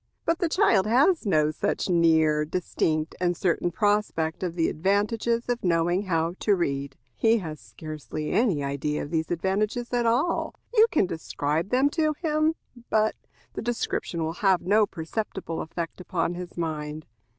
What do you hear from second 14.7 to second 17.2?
perceptible effect upon his mind.